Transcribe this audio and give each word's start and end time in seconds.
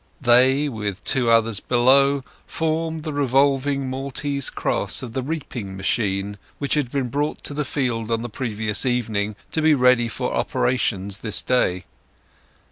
They, 0.19 0.67
with 0.67 1.03
two 1.03 1.29
others 1.29 1.59
below, 1.59 2.23
formed 2.47 3.03
the 3.03 3.13
revolving 3.13 3.87
Maltese 3.87 4.49
cross 4.49 5.03
of 5.03 5.13
the 5.13 5.21
reaping 5.21 5.77
machine, 5.77 6.39
which 6.57 6.73
had 6.73 6.89
been 6.89 7.09
brought 7.09 7.43
to 7.43 7.53
the 7.53 7.63
field 7.63 8.09
on 8.09 8.23
the 8.23 8.27
previous 8.27 8.83
evening 8.83 9.35
to 9.51 9.61
be 9.61 9.75
ready 9.75 10.07
for 10.07 10.33
operations 10.33 11.19
this 11.19 11.43
day. 11.43 11.85